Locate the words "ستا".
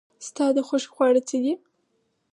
0.27-0.45